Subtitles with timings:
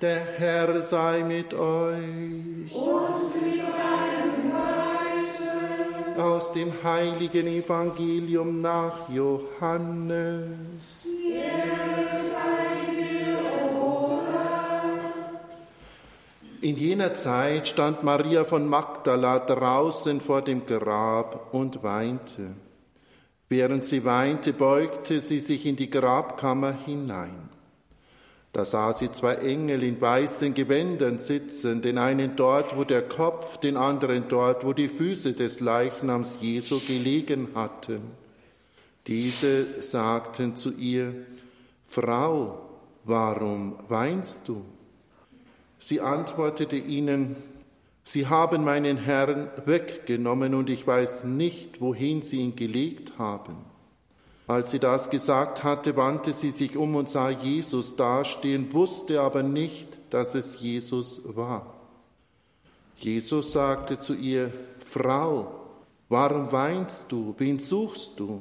[0.00, 2.72] Der Herr sei mit euch.
[2.72, 6.22] Und mit deinem Geiste.
[6.22, 11.08] Aus dem heiligen Evangelium nach Johannes.
[16.60, 22.54] In jener Zeit stand Maria von Magdala draußen vor dem Grab und weinte.
[23.48, 27.47] Während sie weinte, beugte sie sich in die Grabkammer hinein.
[28.52, 33.58] Da sah sie zwei Engel in weißen Gewändern sitzen, den einen dort, wo der Kopf,
[33.58, 38.00] den anderen dort, wo die Füße des Leichnams Jesu gelegen hatten.
[39.06, 41.14] Diese sagten zu ihr,
[41.86, 42.68] Frau,
[43.04, 44.64] warum weinst du?
[45.78, 47.36] Sie antwortete ihnen,
[48.02, 53.67] Sie haben meinen Herrn weggenommen und ich weiß nicht, wohin Sie ihn gelegt haben.
[54.48, 59.42] Als sie das gesagt hatte, wandte sie sich um und sah Jesus dastehen, wusste aber
[59.42, 61.74] nicht, dass es Jesus war.
[62.96, 65.52] Jesus sagte zu ihr, Frau,
[66.08, 67.34] warum weinst du?
[67.36, 68.40] Wen suchst du?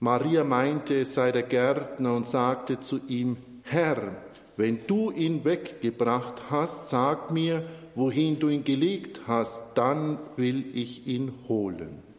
[0.00, 4.16] Maria meinte, es sei der Gärtner und sagte zu ihm, Herr,
[4.58, 7.64] wenn du ihn weggebracht hast, sag mir,
[7.94, 12.09] wohin du ihn gelegt hast, dann will ich ihn holen.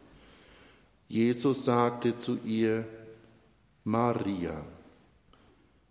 [1.12, 2.86] Jesus sagte zu ihr,
[3.84, 4.64] Maria.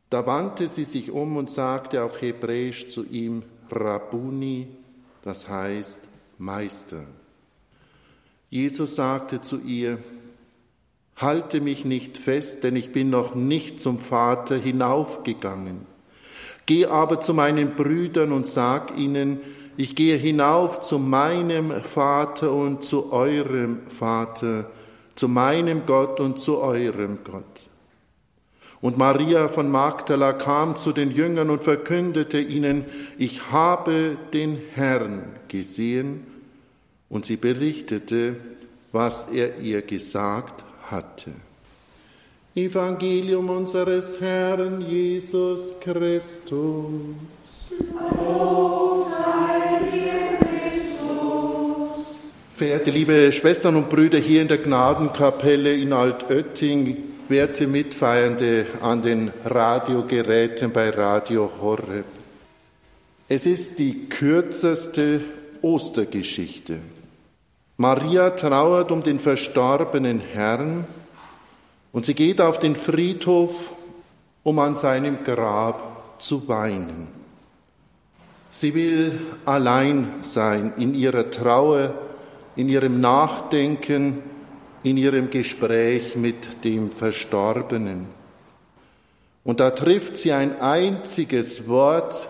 [0.10, 4.66] Da wandte sie sich um und sagte auf Hebräisch zu ihm, Rabuni,
[5.22, 6.08] das heißt
[6.40, 7.04] Meister.
[8.50, 10.00] Jesus sagte zu ihr,
[11.18, 15.86] Halte mich nicht fest, denn ich bin noch nicht zum Vater hinaufgegangen.
[16.66, 19.40] Geh aber zu meinen Brüdern und sag ihnen,
[19.78, 24.66] ich gehe hinauf zu meinem Vater und zu eurem Vater,
[25.16, 27.44] zu meinem Gott und zu eurem Gott.
[28.82, 32.86] Und Maria von Magdala kam zu den Jüngern und verkündete ihnen,
[33.18, 36.26] ich habe den Herrn gesehen,
[37.12, 38.38] und sie berichtete,
[38.94, 41.32] was er ihr gesagt hatte.
[42.56, 46.52] Evangelium unseres Herrn Jesus Christus.
[47.94, 49.71] Lob sei.
[52.62, 56.96] Verehrte liebe Schwestern und Brüder hier in der Gnadenkapelle in Altötting,
[57.28, 62.06] werte Mitfeiernde an den Radiogeräten bei Radio Horeb.
[63.28, 65.22] Es ist die kürzeste
[65.64, 66.82] Ostergeschichte.
[67.78, 70.86] Maria trauert um den verstorbenen Herrn,
[71.92, 73.72] und sie geht auf den Friedhof,
[74.44, 77.08] um an seinem Grab zu weinen.
[78.52, 81.96] Sie will allein sein in ihrer Trauer,
[82.56, 84.20] in ihrem Nachdenken,
[84.84, 88.08] in ihrem Gespräch mit dem Verstorbenen.
[89.44, 92.30] Und da trifft sie ein einziges Wort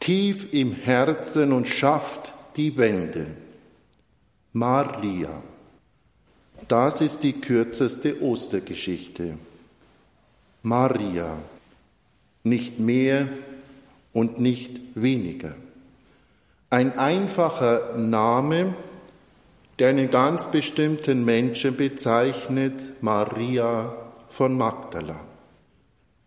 [0.00, 3.26] tief im Herzen und schafft die Wende.
[4.52, 5.42] Maria.
[6.68, 9.38] Das ist die kürzeste Ostergeschichte.
[10.62, 11.36] Maria,
[12.44, 13.28] nicht mehr
[14.12, 15.56] und nicht weniger.
[16.70, 18.74] Ein einfacher Name,
[19.78, 23.94] der einen ganz bestimmten Menschen bezeichnet, Maria
[24.28, 25.20] von Magdala.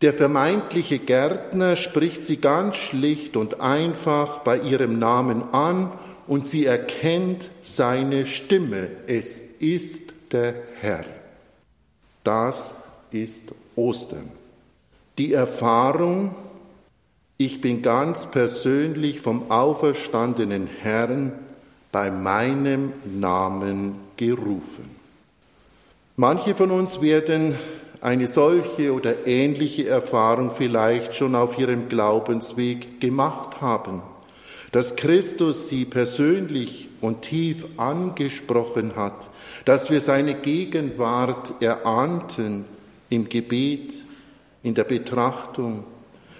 [0.01, 5.91] Der vermeintliche Gärtner spricht sie ganz schlicht und einfach bei ihrem Namen an
[6.27, 8.89] und sie erkennt seine Stimme.
[9.07, 11.05] Es ist der Herr.
[12.23, 14.29] Das ist Ostern.
[15.17, 16.35] Die Erfahrung,
[17.37, 21.31] ich bin ganz persönlich vom auferstandenen Herrn
[21.91, 24.95] bei meinem Namen gerufen.
[26.15, 27.55] Manche von uns werden
[28.01, 34.01] eine solche oder ähnliche Erfahrung vielleicht schon auf ihrem Glaubensweg gemacht haben,
[34.71, 39.29] dass Christus sie persönlich und tief angesprochen hat,
[39.65, 42.65] dass wir seine Gegenwart erahnten
[43.09, 43.93] im Gebet,
[44.63, 45.83] in der Betrachtung,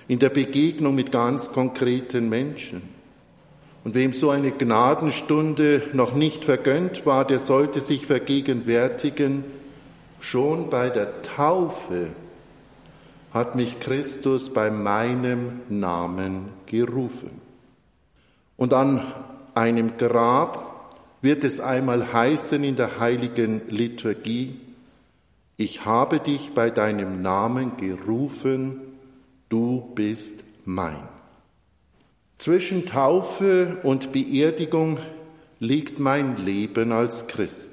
[0.08, 2.97] in der Begegnung mit ganz konkreten Menschen.
[3.88, 9.46] Und wem so eine Gnadenstunde noch nicht vergönnt war, der sollte sich vergegenwärtigen,
[10.20, 12.08] schon bei der Taufe
[13.34, 17.30] hat mich Christus bei meinem Namen gerufen.
[18.58, 19.04] Und an
[19.56, 24.60] einem Grab wird es einmal heißen in der heiligen Liturgie,
[25.56, 28.82] ich habe dich bei deinem Namen gerufen,
[29.48, 31.17] du bist mein.
[32.38, 35.00] Zwischen Taufe und Beerdigung
[35.60, 37.72] liegt mein Leben als Christ.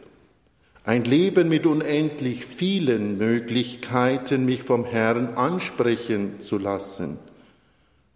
[0.85, 7.19] Ein Leben mit unendlich vielen Möglichkeiten, mich vom Herrn ansprechen zu lassen.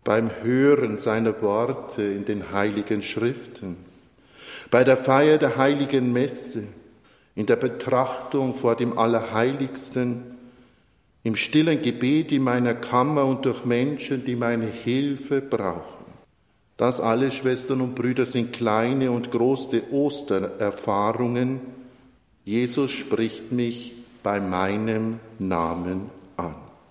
[0.09, 3.77] beim Hören seiner Worte in den heiligen Schriften,
[4.71, 6.63] bei der Feier der heiligen Messe,
[7.35, 10.23] in der Betrachtung vor dem Allerheiligsten,
[11.25, 15.98] im stillen Gebet in meiner Kammer und durch Menschen, die meine Hilfe brauchen.
[16.79, 21.61] Das alles, Schwestern und Brüder, sind kleine und große Ostererfahrungen.
[22.45, 26.68] Jesus spricht mich bei meinem Namen an.